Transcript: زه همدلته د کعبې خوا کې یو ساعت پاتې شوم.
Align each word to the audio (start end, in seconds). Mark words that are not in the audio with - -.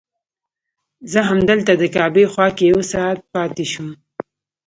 زه 1.11 1.19
همدلته 1.29 1.73
د 1.77 1.83
کعبې 1.95 2.25
خوا 2.31 2.47
کې 2.57 2.63
یو 2.71 2.81
ساعت 2.91 3.17
پاتې 3.33 3.65
شوم. 3.71 3.89